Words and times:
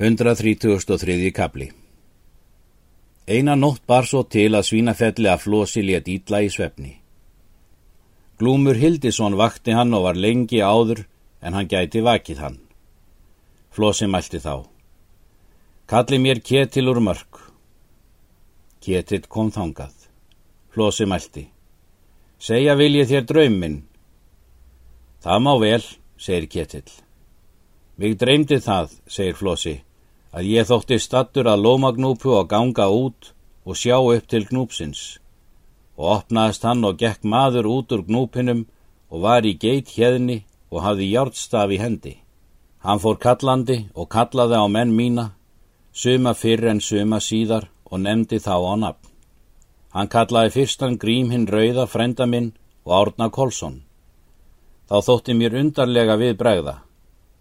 133. 0.00 1.32
kapli 1.34 1.72
Eina 3.26 3.56
nótt 3.58 3.82
bar 3.82 4.06
svo 4.06 4.20
til 4.30 4.54
að 4.54 4.68
svínafelli 4.68 5.26
að 5.26 5.40
flosi 5.42 5.82
létt 5.82 6.06
ítla 6.06 6.38
í 6.46 6.50
svefni. 6.54 6.92
Glúmur 8.38 8.78
Hildisson 8.78 9.34
vakti 9.34 9.74
hann 9.74 9.96
og 9.98 10.04
var 10.04 10.20
lengi 10.24 10.60
áður 10.62 11.00
en 11.42 11.56
hann 11.58 11.66
gæti 11.66 12.04
vakið 12.06 12.42
hann. 12.44 12.60
Flosi 13.74 14.06
mælti 14.06 14.38
þá. 14.38 14.70
Kalli 15.90 16.22
mér 16.22 16.42
ketil 16.46 16.92
úr 16.94 17.02
mörg. 17.02 17.42
Ketil 18.78 19.26
kom 19.26 19.50
þangað. 19.50 20.06
Flosi 20.70 21.10
mælti. 21.10 21.48
Segja 22.38 22.78
vil 22.78 23.00
ég 23.00 23.10
þér 23.10 23.26
drauminn. 23.26 23.82
Það 25.26 25.42
má 25.42 25.52
vel, 25.58 25.82
segir 26.14 26.46
ketil. 26.46 26.86
Mig 27.98 28.14
dreymdi 28.14 28.62
það, 28.62 28.94
segir 29.10 29.34
Flosi 29.34 29.76
að 30.32 30.50
ég 30.52 30.68
þótti 30.68 30.98
stattur 31.00 31.48
að 31.48 31.64
lómagnúpu 31.64 32.34
og 32.36 32.50
ganga 32.50 32.88
út 32.92 33.32
og 33.64 33.76
sjá 33.76 33.96
upp 34.00 34.28
til 34.28 34.44
gnúpsins 34.48 35.18
og 35.98 36.12
opnaðist 36.14 36.62
hann 36.62 36.84
og 36.86 36.98
gekk 37.00 37.24
maður 37.26 37.66
út 37.74 37.92
úr 37.94 38.04
gnúpinum 38.06 38.66
og 39.10 39.24
var 39.24 39.46
í 39.48 39.56
geit 39.58 39.90
hérni 39.96 40.44
og 40.70 40.84
hafði 40.84 41.08
hjártstaf 41.10 41.72
í 41.74 41.78
hendi. 41.82 42.14
Hann 42.84 43.02
fór 43.02 43.18
kallandi 43.18 43.78
og 43.98 44.06
kallaði 44.12 44.60
á 44.62 44.66
menn 44.70 44.94
mína, 44.94 45.32
suma 45.92 46.34
fyrr 46.38 46.68
en 46.70 46.80
suma 46.80 47.18
síðar 47.18 47.66
og 47.90 47.98
nefndi 48.04 48.38
þá 48.38 48.54
á 48.62 48.74
nafn. 48.84 49.10
Hann 49.90 50.12
kallaði 50.12 50.54
fyrstan 50.54 50.98
grím 51.02 51.32
hinn 51.34 51.48
rauða 51.50 51.88
frenda 51.90 52.26
minn 52.26 52.52
og 52.86 52.94
árna 53.00 53.30
Kolsson. 53.34 53.82
Þá 54.88 55.02
þótti 55.08 55.34
mér 55.34 55.58
undarlega 55.58 56.14
við 56.20 56.36
bregða. 56.38 56.76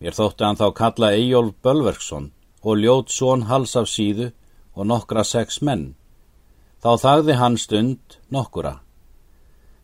Mér 0.00 0.16
þótti 0.16 0.46
hann 0.46 0.56
þá 0.56 0.68
kalla 0.72 1.12
Eyjólf 1.12 1.54
Bölverksson 1.62 2.30
og 2.66 2.82
ljót 2.82 3.14
són 3.14 3.46
hals 3.50 3.76
af 3.78 3.86
síðu 3.86 4.32
og 4.74 4.88
nokkra 4.90 5.22
sex 5.24 5.62
menn. 5.62 5.94
Þá 6.82 6.90
þagði 7.04 7.34
hann 7.40 7.56
stund 7.62 8.18
nokkura. 8.34 8.80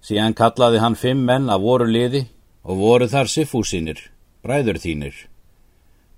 Síðan 0.02 0.34
kallaði 0.34 0.80
hann 0.82 0.98
fimm 0.98 1.22
menn 1.28 1.50
af 1.50 1.62
voru 1.62 1.86
liði 1.86 2.24
og 2.66 2.80
voru 2.82 3.06
þar 3.10 3.30
siffúsinir, 3.30 4.00
bræður 4.42 4.80
þínir. 4.82 5.14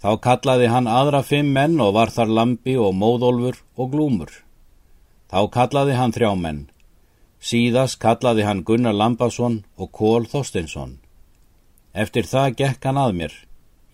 Þá 0.00 0.10
kallaði 0.24 0.70
hann 0.72 0.88
aðra 0.88 1.22
fimm 1.24 1.52
menn 1.56 1.76
og 1.80 1.94
var 1.96 2.12
þar 2.12 2.32
lampi 2.38 2.76
og 2.80 2.96
móðólfur 2.96 3.60
og 3.76 3.92
glúmur. 3.92 4.32
Þá 5.32 5.40
kallaði 5.52 5.96
hann 6.00 6.12
þrjá 6.16 6.32
menn. 6.40 6.62
Síðast 7.44 8.00
kallaði 8.00 8.44
hann 8.48 8.64
Gunnar 8.64 8.96
Lambasson 8.96 9.62
og 9.76 9.92
Kól 9.92 10.24
Þorsteinsson. 10.28 10.98
Eftir 11.92 12.28
það 12.28 12.56
gekk 12.60 12.88
hann 12.88 13.00
að 13.00 13.16
mér. 13.20 13.34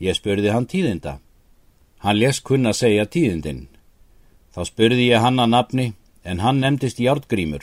Ég 0.00 0.16
spurði 0.16 0.54
hann 0.54 0.70
tíðinda. 0.70 1.18
Hann 2.00 2.16
les 2.16 2.40
kunna 2.40 2.72
segja 2.72 3.04
tíðindinn. 3.04 3.66
Þá 4.54 4.60
spurði 4.66 5.10
ég 5.10 5.20
hann 5.20 5.40
að 5.42 5.52
nafni, 5.52 5.86
en 6.24 6.40
hann 6.40 6.60
nefndist 6.60 7.00
Járgrímur. 7.00 7.62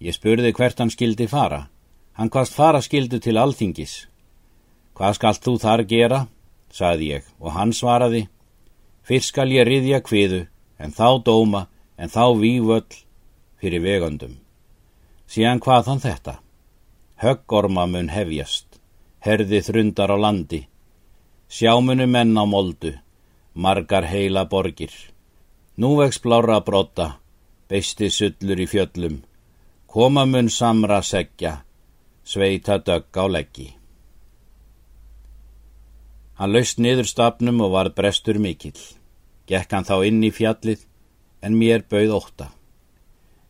Ég 0.00 0.14
spurði 0.16 0.52
hvert 0.52 0.78
hann 0.78 0.92
skildi 0.92 1.26
fara. 1.28 1.66
Hann 2.16 2.30
hvaðst 2.32 2.56
fara 2.56 2.82
skildu 2.84 3.20
til 3.20 3.36
alþingis. 3.40 4.06
Hvað 4.96 5.16
skalt 5.18 5.44
þú 5.44 5.54
þar 5.60 5.84
gera? 5.88 6.20
saði 6.72 7.10
ég, 7.14 7.24
og 7.40 7.54
hann 7.56 7.72
svaraði. 7.72 8.26
Fyrst 9.06 9.32
skal 9.32 9.52
ég 9.54 9.64
riðja 9.68 10.02
kviðu, 10.04 10.46
en 10.78 10.92
þá 10.92 11.22
dóma, 11.24 11.66
en 11.96 12.12
þá 12.12 12.36
vývöll 12.36 13.00
fyrir 13.60 13.84
vegandum. 13.84 14.36
Síðan 15.26 15.62
hvað 15.64 15.90
hann 15.90 16.02
þetta? 16.04 16.34
Höggorma 17.22 17.86
mun 17.88 18.10
hefjast, 18.12 18.66
herði 19.24 19.62
þrundar 19.64 20.12
á 20.12 20.16
landi, 20.20 20.66
sjámunu 21.48 22.06
menn 22.06 22.36
á 22.36 22.44
moldu, 22.44 22.92
margar 23.56 24.04
heila 24.04 24.44
borgir. 24.44 24.92
Nú 25.76 25.96
vex 25.96 26.20
blára 26.20 26.60
brotta, 26.60 27.16
beisti 27.68 28.10
sullur 28.12 28.60
í 28.60 28.66
fjöllum, 28.68 29.22
koma 29.88 30.26
mun 30.28 30.50
samra 30.52 31.00
segja, 31.02 31.62
sveita 32.24 32.76
dögg 32.78 33.16
á 33.16 33.24
leggi. 33.32 33.68
Hann 36.36 36.52
laust 36.52 36.78
niður 36.78 37.08
stafnum 37.08 37.64
og 37.64 37.72
var 37.72 37.92
brestur 37.96 38.38
mikill. 38.38 38.76
Gekk 39.48 39.72
hann 39.72 39.88
þá 39.88 39.96
inn 40.04 40.24
í 40.24 40.32
fjallið, 40.34 40.82
en 41.40 41.56
mér 41.56 41.86
bauð 41.88 42.16
ótta. 42.20 42.50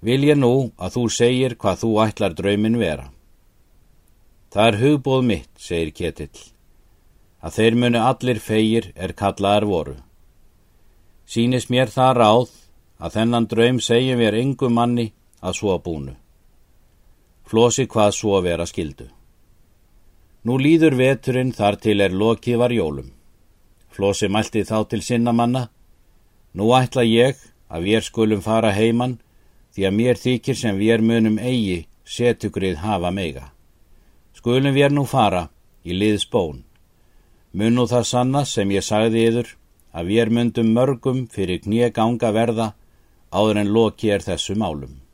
Vil 0.07 0.23
ég 0.29 0.39
nú 0.39 0.71
að 0.79 0.99
þú 0.99 1.07
segir 1.11 1.57
hvað 1.59 1.83
þú 1.83 1.95
ætlar 2.07 2.37
draumin 2.39 2.79
vera? 2.79 3.11
Það 4.55 4.69
er 4.69 4.85
hugbóð 4.85 5.25
mitt, 5.33 5.51
segir 5.59 5.91
Ketill 5.91 6.56
að 7.47 7.59
þeir 7.61 7.75
munu 7.79 8.01
allir 8.03 8.39
feigir 8.43 8.91
er 8.97 9.13
kallaðar 9.15 9.67
voru. 9.71 9.97
Sýnis 11.31 11.69
mér 11.71 11.93
það 11.95 12.17
ráð 12.19 12.55
að 12.99 13.13
þennan 13.17 13.47
draum 13.51 13.79
segjum 13.81 14.19
við 14.19 14.39
engum 14.41 14.75
manni 14.75 15.13
að 15.43 15.59
svo 15.61 15.77
búnu. 15.85 16.17
Flosi 17.47 17.87
hvað 17.87 18.11
svo 18.19 18.41
vera 18.43 18.67
skildu. 18.67 19.07
Nú 20.47 20.59
líður 20.59 20.97
veturinn 20.99 21.53
þar 21.55 21.79
til 21.83 22.01
er 22.03 22.15
lokið 22.15 22.59
var 22.59 22.75
jólum. 22.75 23.13
Flosi 23.95 24.29
mælti 24.29 24.65
þá 24.67 24.79
til 24.91 25.03
sinna 25.03 25.33
manna. 25.33 25.69
Nú 26.55 26.73
ætla 26.75 27.07
ég 27.07 27.39
að 27.71 27.87
við 27.87 28.07
skulum 28.09 28.43
fara 28.43 28.73
heiman 28.75 29.19
því 29.75 29.87
að 29.87 29.97
mér 29.99 30.19
þykir 30.23 30.59
sem 30.59 30.79
við 30.79 31.03
munum 31.03 31.39
eigi 31.39 31.87
setugrið 32.07 32.83
hafa 32.83 33.11
meiga. 33.11 33.51
Skulum 34.35 34.75
við 34.75 34.95
nú 34.95 35.07
fara 35.07 35.49
í 35.85 35.95
liðs 35.95 36.27
bón. 36.31 36.65
Mun 37.57 37.79
nú 37.79 37.87
það 37.89 38.03
sanna 38.05 38.43
sem 38.45 38.73
ég 38.75 38.85
sagði 38.85 39.23
yður 39.31 39.55
að 39.97 40.11
við 40.11 40.23
er 40.23 40.31
myndum 40.39 40.75
mörgum 40.77 41.23
fyrir 41.33 41.63
knið 41.65 41.93
ganga 41.97 42.33
verða 42.37 42.67
áður 43.33 43.63
en 43.63 43.73
loki 43.73 44.11
er 44.13 44.25
þessu 44.27 44.59
málum. 44.61 45.06